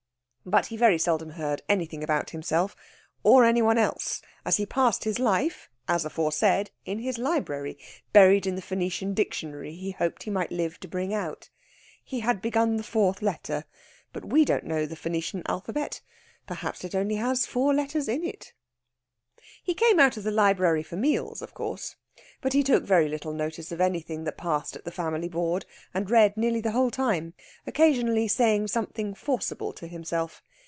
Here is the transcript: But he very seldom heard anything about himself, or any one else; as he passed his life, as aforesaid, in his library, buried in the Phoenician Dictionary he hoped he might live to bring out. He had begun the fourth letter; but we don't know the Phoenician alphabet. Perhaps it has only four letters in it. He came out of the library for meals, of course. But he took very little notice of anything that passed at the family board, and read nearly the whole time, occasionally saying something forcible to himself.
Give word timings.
But 0.43 0.65
he 0.65 0.75
very 0.75 0.97
seldom 0.97 1.29
heard 1.29 1.61
anything 1.69 2.03
about 2.03 2.31
himself, 2.31 2.75
or 3.21 3.45
any 3.45 3.61
one 3.61 3.77
else; 3.77 4.23
as 4.43 4.57
he 4.57 4.65
passed 4.65 5.03
his 5.03 5.19
life, 5.19 5.69
as 5.87 6.03
aforesaid, 6.03 6.71
in 6.83 6.97
his 6.97 7.19
library, 7.19 7.77
buried 8.11 8.47
in 8.47 8.55
the 8.55 8.61
Phoenician 8.63 9.13
Dictionary 9.13 9.75
he 9.75 9.91
hoped 9.91 10.23
he 10.23 10.31
might 10.31 10.51
live 10.51 10.79
to 10.79 10.87
bring 10.87 11.13
out. 11.13 11.51
He 12.03 12.21
had 12.21 12.41
begun 12.41 12.77
the 12.77 12.81
fourth 12.83 13.21
letter; 13.21 13.65
but 14.11 14.25
we 14.25 14.43
don't 14.43 14.65
know 14.65 14.87
the 14.87 14.95
Phoenician 14.95 15.43
alphabet. 15.47 16.01
Perhaps 16.47 16.83
it 16.83 16.93
has 16.93 16.99
only 16.99 17.19
four 17.45 17.71
letters 17.71 18.09
in 18.09 18.23
it. 18.23 18.53
He 19.61 19.75
came 19.75 19.99
out 19.99 20.17
of 20.17 20.23
the 20.23 20.31
library 20.31 20.81
for 20.81 20.95
meals, 20.97 21.43
of 21.43 21.53
course. 21.53 21.97
But 22.41 22.53
he 22.53 22.63
took 22.63 22.83
very 22.83 23.07
little 23.07 23.33
notice 23.33 23.71
of 23.71 23.79
anything 23.79 24.23
that 24.25 24.35
passed 24.35 24.75
at 24.75 24.83
the 24.83 24.91
family 24.91 25.29
board, 25.29 25.65
and 25.93 26.09
read 26.09 26.35
nearly 26.35 26.59
the 26.59 26.71
whole 26.71 26.89
time, 26.91 27.33
occasionally 27.65 28.27
saying 28.27 28.67
something 28.67 29.13
forcible 29.13 29.71
to 29.73 29.87
himself. 29.87 30.43